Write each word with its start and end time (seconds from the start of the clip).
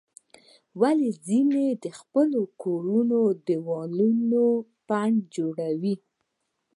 ولې 0.81 1.09
ځینې 1.27 1.65
د 1.83 1.85
خپلو 1.99 2.41
کورونو 2.61 3.19
دیوالونه 3.45 4.41
پنډ 4.87 5.15
جوړوي؟ 5.35 5.95